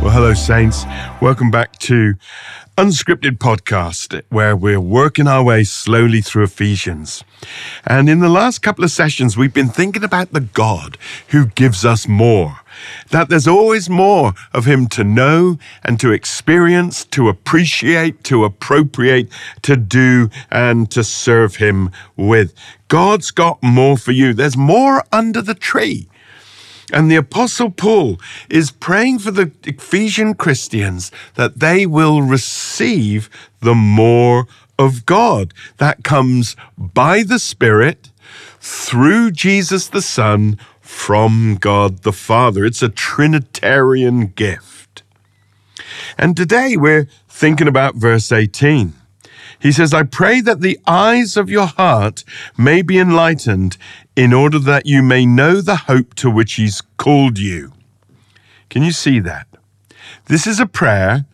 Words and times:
Well, 0.00 0.10
hello, 0.10 0.32
Saints. 0.32 0.84
Welcome 1.20 1.50
back 1.50 1.76
to 1.80 2.14
Unscripted 2.76 3.38
Podcast, 3.38 4.22
where 4.28 4.54
we're 4.54 4.80
working 4.80 5.26
our 5.26 5.42
way 5.42 5.64
slowly 5.64 6.20
through 6.20 6.44
Ephesians. 6.44 7.24
And 7.84 8.08
in 8.08 8.20
the 8.20 8.28
last 8.28 8.60
couple 8.60 8.84
of 8.84 8.92
sessions, 8.92 9.36
we've 9.36 9.52
been 9.52 9.68
thinking 9.68 10.04
about 10.04 10.32
the 10.32 10.40
God 10.40 10.96
who 11.30 11.46
gives 11.46 11.84
us 11.84 12.06
more. 12.06 12.60
That 13.10 13.28
there's 13.28 13.48
always 13.48 13.90
more 13.90 14.34
of 14.54 14.66
Him 14.66 14.86
to 14.90 15.02
know 15.02 15.58
and 15.82 15.98
to 15.98 16.12
experience, 16.12 17.04
to 17.06 17.28
appreciate, 17.28 18.22
to 18.24 18.44
appropriate, 18.44 19.28
to 19.62 19.76
do, 19.76 20.30
and 20.48 20.88
to 20.92 21.02
serve 21.02 21.56
Him 21.56 21.90
with. 22.16 22.54
God's 22.86 23.32
got 23.32 23.60
more 23.64 23.98
for 23.98 24.12
you. 24.12 24.32
There's 24.32 24.56
more 24.56 25.02
under 25.12 25.42
the 25.42 25.54
tree. 25.54 26.07
And 26.92 27.10
the 27.10 27.16
Apostle 27.16 27.70
Paul 27.70 28.18
is 28.48 28.70
praying 28.70 29.18
for 29.18 29.30
the 29.30 29.52
Ephesian 29.64 30.34
Christians 30.34 31.10
that 31.34 31.60
they 31.60 31.86
will 31.86 32.22
receive 32.22 33.28
the 33.60 33.74
more 33.74 34.46
of 34.78 35.04
God 35.04 35.52
that 35.78 36.04
comes 36.04 36.56
by 36.78 37.22
the 37.22 37.38
Spirit 37.38 38.10
through 38.60 39.32
Jesus 39.32 39.88
the 39.88 40.02
Son 40.02 40.58
from 40.80 41.58
God 41.60 42.02
the 42.02 42.12
Father. 42.12 42.64
It's 42.64 42.82
a 42.82 42.88
Trinitarian 42.88 44.28
gift. 44.28 45.02
And 46.16 46.36
today 46.36 46.76
we're 46.76 47.08
thinking 47.28 47.68
about 47.68 47.96
verse 47.96 48.32
18. 48.32 48.97
He 49.60 49.72
says, 49.72 49.92
I 49.92 50.04
pray 50.04 50.40
that 50.40 50.60
the 50.60 50.78
eyes 50.86 51.36
of 51.36 51.50
your 51.50 51.66
heart 51.66 52.22
may 52.56 52.82
be 52.82 52.98
enlightened 52.98 53.76
in 54.14 54.32
order 54.32 54.58
that 54.60 54.86
you 54.86 55.02
may 55.02 55.26
know 55.26 55.60
the 55.60 55.76
hope 55.76 56.14
to 56.14 56.30
which 56.30 56.54
he's 56.54 56.80
called 56.96 57.38
you. 57.38 57.72
Can 58.70 58.82
you 58.82 58.92
see 58.92 59.18
that? 59.20 59.48
This 60.26 60.46
is 60.46 60.60
a 60.60 60.66
prayer 60.66 61.24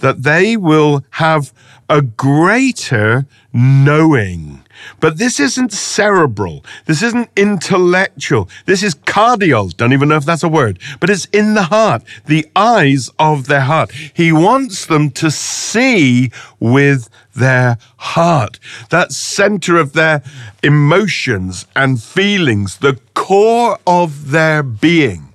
that 0.00 0.22
they 0.22 0.56
will 0.56 1.04
have 1.10 1.52
a 1.88 2.02
greater 2.02 3.26
knowing. 3.52 4.62
But 4.98 5.18
this 5.18 5.38
isn't 5.38 5.72
cerebral. 5.72 6.64
This 6.86 7.02
isn't 7.02 7.30
intellectual. 7.36 8.48
This 8.66 8.82
is 8.82 8.94
cardio. 8.94 9.76
Don't 9.76 9.92
even 9.92 10.08
know 10.08 10.16
if 10.16 10.24
that's 10.24 10.42
a 10.42 10.48
word, 10.48 10.78
but 11.00 11.10
it's 11.10 11.26
in 11.26 11.54
the 11.54 11.64
heart, 11.64 12.02
the 12.26 12.46
eyes 12.56 13.10
of 13.18 13.46
their 13.46 13.62
heart. 13.62 13.92
He 13.92 14.32
wants 14.32 14.86
them 14.86 15.10
to 15.12 15.30
see 15.30 16.30
with 16.58 17.08
their 17.34 17.78
heart, 17.96 18.58
that 18.90 19.12
center 19.12 19.76
of 19.76 19.92
their 19.92 20.22
emotions 20.62 21.66
and 21.76 22.02
feelings, 22.02 22.78
the 22.78 22.98
core 23.14 23.78
of 23.86 24.30
their 24.30 24.62
being. 24.62 25.32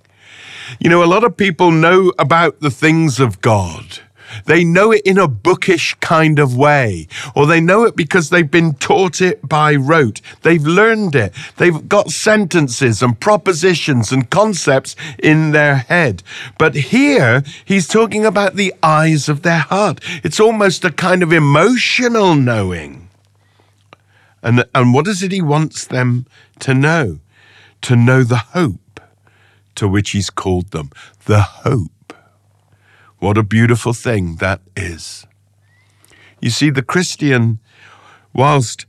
You 0.79 0.89
know, 0.89 1.03
a 1.03 1.05
lot 1.05 1.23
of 1.23 1.37
people 1.37 1.71
know 1.71 2.11
about 2.17 2.59
the 2.59 2.71
things 2.71 3.19
of 3.19 3.41
God 3.41 3.99
they 4.45 4.63
know 4.63 4.91
it 4.91 5.01
in 5.05 5.17
a 5.17 5.27
bookish 5.27 5.95
kind 5.95 6.39
of 6.39 6.55
way, 6.55 7.07
or 7.35 7.45
they 7.45 7.61
know 7.61 7.83
it 7.83 7.95
because 7.95 8.29
they've 8.29 8.49
been 8.49 8.73
taught 8.75 9.21
it 9.21 9.47
by 9.47 9.75
rote. 9.75 10.21
They've 10.41 10.65
learned 10.65 11.15
it. 11.15 11.33
They've 11.57 11.87
got 11.87 12.11
sentences 12.11 13.01
and 13.01 13.19
propositions 13.19 14.11
and 14.11 14.29
concepts 14.29 14.95
in 15.19 15.51
their 15.51 15.77
head. 15.77 16.23
But 16.57 16.75
here, 16.75 17.43
he's 17.63 17.87
talking 17.87 18.25
about 18.25 18.55
the 18.55 18.73
eyes 18.83 19.29
of 19.29 19.41
their 19.41 19.59
heart. 19.59 19.99
It's 20.23 20.39
almost 20.39 20.85
a 20.85 20.91
kind 20.91 21.23
of 21.23 21.31
emotional 21.31 22.35
knowing. 22.35 23.09
And, 24.43 24.65
and 24.75 24.93
what 24.93 25.07
is 25.07 25.23
it 25.23 25.31
he 25.31 25.41
wants 25.41 25.85
them 25.85 26.27
to 26.59 26.73
know? 26.73 27.19
To 27.81 27.95
know 27.95 28.23
the 28.23 28.37
hope 28.37 28.99
to 29.75 29.87
which 29.87 30.11
he's 30.11 30.29
called 30.29 30.71
them. 30.71 30.89
The 31.25 31.41
hope 31.41 31.91
what 33.25 33.39
a 33.39 33.43
beautiful 33.43 33.91
thing 33.91 34.35
that 34.35 34.61
is. 34.75 35.25
You 36.41 36.51
see, 36.51 36.69
the 36.69 36.83
Christian, 36.83 37.57
whilst 38.35 38.85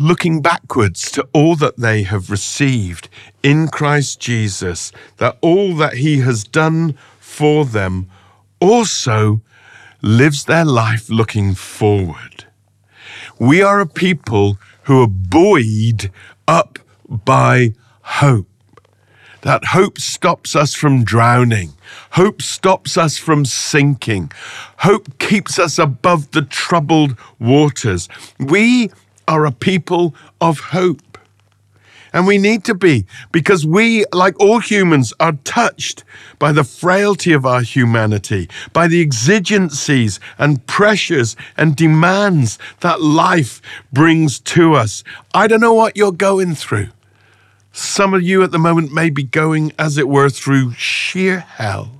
looking 0.00 0.40
backwards 0.40 1.10
to 1.10 1.28
all 1.34 1.54
that 1.56 1.76
they 1.76 2.02
have 2.04 2.30
received 2.30 3.10
in 3.42 3.68
Christ 3.68 4.20
Jesus, 4.20 4.90
that 5.18 5.36
all 5.42 5.76
that 5.76 5.98
He 5.98 6.20
has 6.20 6.44
done 6.44 6.96
for 7.20 7.66
them, 7.66 8.08
also 8.58 9.42
lives 10.00 10.46
their 10.46 10.64
life 10.64 11.10
looking 11.10 11.54
forward. 11.54 12.46
We 13.38 13.60
are 13.60 13.80
a 13.80 13.86
people 13.86 14.56
who 14.84 15.02
are 15.02 15.08
buoyed 15.08 16.10
up 16.48 16.78
by 17.06 17.74
hope. 18.00 18.53
That 19.44 19.62
hope 19.62 19.98
stops 19.98 20.56
us 20.56 20.74
from 20.74 21.04
drowning. 21.04 21.74
Hope 22.12 22.40
stops 22.40 22.96
us 22.96 23.18
from 23.18 23.44
sinking. 23.44 24.32
Hope 24.78 25.18
keeps 25.18 25.58
us 25.58 25.78
above 25.78 26.30
the 26.30 26.40
troubled 26.40 27.14
waters. 27.38 28.08
We 28.40 28.90
are 29.28 29.44
a 29.44 29.52
people 29.52 30.14
of 30.40 30.60
hope. 30.60 31.18
And 32.14 32.26
we 32.26 32.38
need 32.38 32.64
to 32.64 32.74
be 32.74 33.04
because 33.32 33.66
we, 33.66 34.06
like 34.14 34.40
all 34.40 34.60
humans, 34.60 35.12
are 35.20 35.32
touched 35.44 36.04
by 36.38 36.50
the 36.52 36.64
frailty 36.64 37.34
of 37.34 37.44
our 37.44 37.60
humanity, 37.60 38.48
by 38.72 38.88
the 38.88 39.02
exigencies 39.02 40.20
and 40.38 40.66
pressures 40.66 41.36
and 41.58 41.76
demands 41.76 42.58
that 42.80 43.02
life 43.02 43.60
brings 43.92 44.40
to 44.40 44.72
us. 44.72 45.04
I 45.34 45.48
don't 45.48 45.60
know 45.60 45.74
what 45.74 45.98
you're 45.98 46.12
going 46.12 46.54
through. 46.54 46.88
Some 47.76 48.14
of 48.14 48.22
you 48.22 48.44
at 48.44 48.52
the 48.52 48.58
moment 48.58 48.92
may 48.92 49.10
be 49.10 49.24
going, 49.24 49.72
as 49.80 49.98
it 49.98 50.08
were, 50.08 50.30
through 50.30 50.74
sheer 50.74 51.40
hell. 51.40 51.90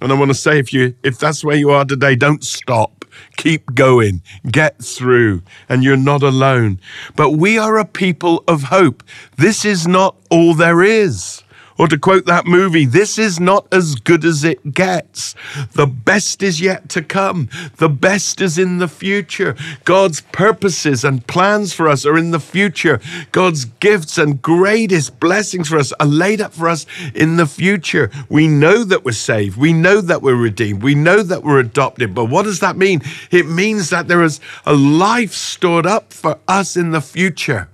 And 0.00 0.12
I 0.12 0.14
want 0.14 0.30
to 0.30 0.34
say, 0.34 0.60
if 0.60 0.72
you 0.72 0.94
if 1.02 1.18
that's 1.18 1.42
where 1.42 1.56
you 1.56 1.70
are 1.70 1.84
today, 1.84 2.14
don't 2.14 2.44
stop. 2.44 3.04
Keep 3.36 3.74
going. 3.74 4.22
Get 4.48 4.78
through. 4.78 5.42
And 5.68 5.82
you're 5.82 5.96
not 5.96 6.22
alone. 6.22 6.78
But 7.16 7.32
we 7.32 7.58
are 7.58 7.78
a 7.78 7.84
people 7.84 8.44
of 8.46 8.64
hope. 8.64 9.02
This 9.36 9.64
is 9.64 9.88
not 9.88 10.14
all 10.30 10.54
there 10.54 10.84
is. 10.84 11.42
Or 11.78 11.88
to 11.88 11.98
quote 11.98 12.24
that 12.26 12.46
movie, 12.46 12.86
this 12.86 13.18
is 13.18 13.38
not 13.38 13.66
as 13.70 13.96
good 13.96 14.24
as 14.24 14.44
it 14.44 14.72
gets. 14.72 15.34
The 15.72 15.86
best 15.86 16.42
is 16.42 16.60
yet 16.60 16.88
to 16.90 17.02
come. 17.02 17.48
The 17.76 17.88
best 17.88 18.40
is 18.40 18.56
in 18.56 18.78
the 18.78 18.88
future. 18.88 19.54
God's 19.84 20.22
purposes 20.22 21.04
and 21.04 21.26
plans 21.26 21.74
for 21.74 21.88
us 21.88 22.06
are 22.06 22.16
in 22.16 22.30
the 22.30 22.40
future. 22.40 23.00
God's 23.32 23.66
gifts 23.66 24.16
and 24.16 24.40
greatest 24.40 25.20
blessings 25.20 25.68
for 25.68 25.76
us 25.76 25.92
are 26.00 26.06
laid 26.06 26.40
up 26.40 26.54
for 26.54 26.68
us 26.68 26.86
in 27.14 27.36
the 27.36 27.46
future. 27.46 28.10
We 28.30 28.48
know 28.48 28.82
that 28.84 29.04
we're 29.04 29.12
saved. 29.12 29.58
We 29.58 29.72
know 29.72 30.00
that 30.00 30.22
we're 30.22 30.34
redeemed. 30.34 30.82
We 30.82 30.94
know 30.94 31.22
that 31.22 31.42
we're 31.42 31.60
adopted. 31.60 32.14
But 32.14 32.26
what 32.26 32.44
does 32.44 32.60
that 32.60 32.76
mean? 32.76 33.02
It 33.30 33.46
means 33.46 33.90
that 33.90 34.08
there 34.08 34.22
is 34.22 34.40
a 34.64 34.74
life 34.74 35.32
stored 35.32 35.86
up 35.86 36.12
for 36.12 36.38
us 36.48 36.76
in 36.76 36.92
the 36.92 37.00
future. 37.02 37.68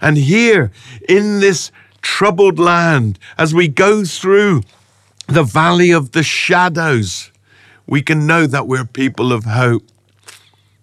And 0.00 0.16
here 0.16 0.70
in 1.08 1.40
this 1.40 1.72
troubled 2.02 2.58
land, 2.58 3.18
as 3.36 3.54
we 3.54 3.68
go 3.68 4.04
through 4.04 4.62
the 5.26 5.42
valley 5.42 5.90
of 5.90 6.12
the 6.12 6.22
shadows, 6.22 7.30
we 7.86 8.02
can 8.02 8.26
know 8.26 8.46
that 8.46 8.66
we're 8.66 8.84
people 8.84 9.32
of 9.32 9.44
hope, 9.44 9.84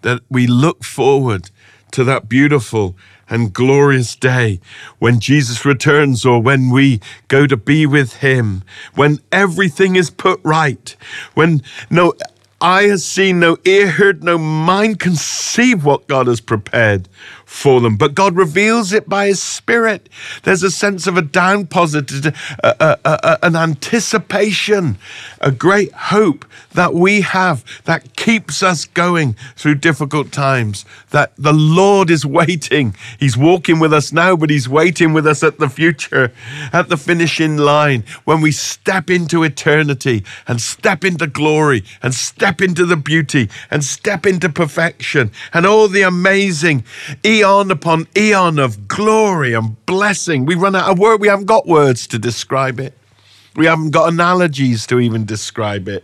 that 0.02 0.22
we 0.30 0.48
look 0.48 0.84
forward 0.84 1.50
to 1.92 2.03
that 2.03 2.30
beautiful 2.30 2.96
and 3.30 3.53
glorious 3.53 4.16
day 4.16 4.59
when 5.00 5.20
Jesus 5.20 5.66
returns 5.66 6.26
or 6.26 6.41
when 6.41 6.70
we 6.70 7.00
go 7.28 7.47
to 7.47 7.58
be 7.58 7.85
with 7.85 8.17
him, 8.17 8.64
when 8.94 9.20
everything 9.32 9.96
is 9.96 10.09
put 10.09 10.40
right, 10.44 10.96
when 11.34 11.62
no 11.90 12.14
eye 12.61 12.84
has 12.84 13.05
seen, 13.05 13.40
no 13.40 13.57
ear 13.66 13.87
heard, 13.87 14.23
no 14.23 14.37
mind 14.37 14.99
conceive 14.99 15.84
what 15.84 16.07
God 16.07 16.28
has 16.28 16.40
prepared 16.40 17.07
for 17.46 17.79
them. 17.79 17.96
But 17.96 18.16
God 18.16 18.35
reveals 18.35 18.91
it 18.91 19.07
by 19.07 19.28
His 19.28 19.41
Spirit. 19.41 20.09
There's 20.43 20.63
a 20.63 20.72
sense 20.72 21.05
of 21.05 21.17
a 21.17 21.22
down 21.22 21.67
positive, 21.67 22.35
uh, 22.63 22.73
uh, 22.79 22.96
uh, 23.03 23.37
an 23.43 23.55
anticipation, 23.55 24.97
a 25.40 25.52
great 25.52 25.91
hope 25.93 26.46
that 26.73 26.93
we 26.93 27.22
have 27.22 27.63
that 27.85 28.16
keeps 28.16 28.63
us 28.63 28.85
going 28.85 29.35
through 29.55 29.75
difficult 29.75 30.31
times. 30.31 30.85
That 31.11 31.34
the 31.37 31.53
Lord 31.53 32.09
is 32.09 32.25
waiting. 32.25 32.96
He's 33.19 33.37
walking 33.37 33.79
with 33.79 33.93
us 33.93 34.11
now, 34.11 34.35
but 34.35 34.49
He's 34.49 34.67
waiting 34.67 35.13
with 35.13 35.28
us 35.28 35.43
at 35.43 35.59
the 35.59 35.69
future, 35.69 36.34
at 36.73 36.90
the 36.90 36.97
finishing 36.97 37.57
line, 37.57 38.03
when 38.23 38.41
we 38.41 38.52
step 38.52 39.09
into 39.09 39.43
eternity 39.43 40.23
and 40.47 40.59
step 40.59 41.03
into 41.03 41.28
glory 41.28 41.84
and 42.02 42.13
step 42.13 42.45
into 42.62 42.86
the 42.86 42.96
beauty 42.96 43.50
and 43.72 43.84
step 43.84 44.26
into 44.26 44.50
perfection 44.50 45.32
and 45.53 45.66
all 45.66 45.88
the 45.88 46.02
amazing 46.02 46.84
eon 47.26 47.72
upon 47.72 48.08
eon 48.16 48.59
of 48.59 48.88
glory 48.88 49.53
and 49.53 49.84
blessing. 49.86 50.46
We 50.46 50.56
run 50.56 50.76
out 50.76 50.90
of 50.90 51.00
word. 51.00 51.22
We 51.22 51.28
haven't 51.28 51.46
got 51.46 51.68
words 51.68 52.08
to 52.08 52.20
describe 52.20 52.80
it. 52.80 52.94
We 53.56 53.66
haven't 53.66 53.92
got 53.92 54.12
analogies 54.12 54.86
to 54.88 55.00
even 55.00 55.26
describe 55.26 55.88
it. 55.88 56.03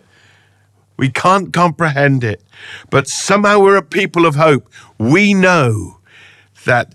We 0.97 1.09
can't 1.09 1.51
comprehend 1.51 2.23
it. 2.23 2.41
But 2.89 3.07
somehow 3.07 3.59
we're 3.59 3.75
a 3.75 3.81
people 3.81 4.25
of 4.25 4.35
hope. 4.35 4.71
We 4.97 5.33
know 5.33 5.97
that 6.65 6.93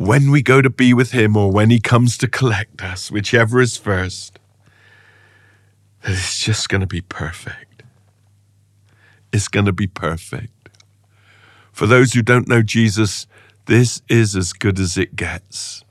when 0.00 0.30
we 0.30 0.42
go 0.42 0.60
to 0.62 0.70
be 0.70 0.92
with 0.92 1.12
Him 1.12 1.36
or 1.36 1.52
when 1.52 1.70
He 1.70 1.78
comes 1.78 2.18
to 2.18 2.26
collect 2.28 2.82
us, 2.82 3.10
whichever 3.10 3.60
is 3.60 3.76
first, 3.76 4.38
that 6.02 6.12
it's 6.12 6.42
just 6.42 6.68
going 6.68 6.80
to 6.80 6.86
be 6.86 7.02
perfect. 7.02 7.69
It's 9.32 9.48
going 9.48 9.66
to 9.66 9.72
be 9.72 9.86
perfect. 9.86 10.68
For 11.72 11.86
those 11.86 12.12
who 12.12 12.22
don't 12.22 12.48
know 12.48 12.62
Jesus, 12.62 13.26
this 13.66 14.02
is 14.08 14.34
as 14.34 14.52
good 14.52 14.78
as 14.78 14.98
it 14.98 15.16
gets. 15.16 15.84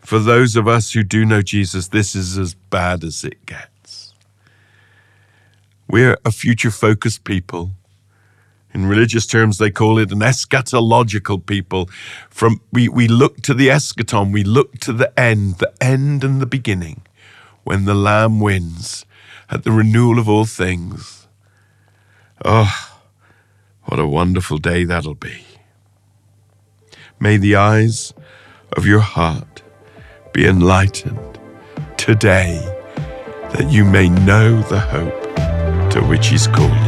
For 0.00 0.18
those 0.18 0.56
of 0.56 0.68
us 0.68 0.92
who 0.92 1.02
do 1.02 1.24
know 1.24 1.40
Jesus, 1.40 1.88
this 1.88 2.14
is 2.14 2.36
as 2.36 2.54
bad 2.54 3.04
as 3.04 3.24
it 3.24 3.46
gets. 3.46 4.12
We're 5.88 6.18
a 6.24 6.30
future 6.30 6.70
focused 6.70 7.24
people. 7.24 7.70
In 8.74 8.86
religious 8.86 9.26
terms, 9.26 9.58
they 9.58 9.70
call 9.70 9.98
it 9.98 10.10
an 10.10 10.18
eschatological 10.18 11.46
people. 11.46 11.88
From 12.28 12.60
we, 12.72 12.88
we 12.88 13.06
look 13.06 13.36
to 13.42 13.54
the 13.54 13.68
eschaton, 13.68 14.32
we 14.32 14.42
look 14.42 14.78
to 14.80 14.92
the 14.92 15.18
end, 15.18 15.58
the 15.58 15.72
end 15.80 16.24
and 16.24 16.42
the 16.42 16.46
beginning, 16.46 17.02
when 17.62 17.84
the 17.84 17.94
Lamb 17.94 18.40
wins 18.40 19.06
at 19.48 19.62
the 19.62 19.70
renewal 19.70 20.18
of 20.18 20.28
all 20.28 20.44
things. 20.44 21.23
Oh, 22.42 22.98
what 23.84 24.00
a 24.00 24.06
wonderful 24.06 24.58
day 24.58 24.84
that'll 24.84 25.14
be. 25.14 25.44
May 27.20 27.36
the 27.36 27.56
eyes 27.56 28.12
of 28.76 28.86
your 28.86 29.00
heart 29.00 29.62
be 30.32 30.46
enlightened 30.46 31.38
today 31.96 32.60
that 33.52 33.70
you 33.70 33.84
may 33.84 34.08
know 34.08 34.62
the 34.62 34.80
hope 34.80 35.90
to 35.90 36.00
which 36.02 36.28
He's 36.28 36.48
called 36.48 36.83